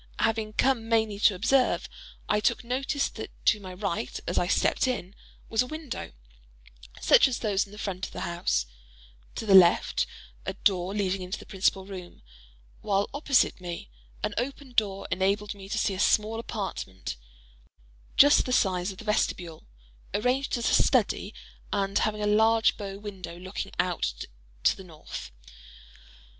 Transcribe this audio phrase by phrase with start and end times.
[0.17, 1.87] Having come mainly to observe,
[2.27, 5.13] I took notice that to my right as I stepped in,
[5.47, 6.13] was a window,
[6.99, 8.65] such as those in front of the house;
[9.35, 10.07] to the left,
[10.43, 12.23] a door leading into the principal room;
[12.81, 13.91] while, opposite me,
[14.23, 17.15] an open door enabled me to see a small apartment,
[18.17, 19.67] just the size of the vestibule,
[20.15, 21.31] arranged as a study,
[21.71, 24.15] and having a large bow window looking out
[24.63, 25.31] to the north.